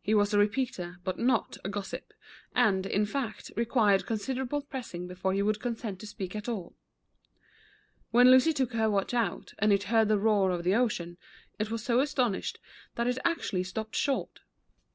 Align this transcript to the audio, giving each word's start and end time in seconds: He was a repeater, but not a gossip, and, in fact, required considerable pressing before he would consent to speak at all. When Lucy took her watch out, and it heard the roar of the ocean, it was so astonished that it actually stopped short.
He 0.00 0.14
was 0.14 0.32
a 0.32 0.38
repeater, 0.38 0.96
but 1.04 1.18
not 1.18 1.58
a 1.62 1.68
gossip, 1.68 2.14
and, 2.54 2.86
in 2.86 3.04
fact, 3.04 3.52
required 3.54 4.06
considerable 4.06 4.62
pressing 4.62 5.06
before 5.06 5.34
he 5.34 5.42
would 5.42 5.60
consent 5.60 6.00
to 6.00 6.06
speak 6.06 6.34
at 6.34 6.48
all. 6.48 6.74
When 8.10 8.30
Lucy 8.30 8.54
took 8.54 8.72
her 8.72 8.88
watch 8.88 9.12
out, 9.12 9.52
and 9.58 9.70
it 9.70 9.82
heard 9.92 10.08
the 10.08 10.16
roar 10.18 10.52
of 10.52 10.64
the 10.64 10.74
ocean, 10.74 11.18
it 11.58 11.70
was 11.70 11.84
so 11.84 12.00
astonished 12.00 12.58
that 12.94 13.06
it 13.08 13.18
actually 13.26 13.62
stopped 13.62 13.94
short. 13.94 14.40